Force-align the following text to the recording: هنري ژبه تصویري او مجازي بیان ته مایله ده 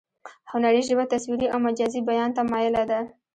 هنري 0.51 0.81
ژبه 0.87 1.05
تصویري 1.13 1.47
او 1.53 1.59
مجازي 1.67 2.01
بیان 2.09 2.29
ته 2.35 2.41
مایله 2.51 2.83
ده 2.89 2.99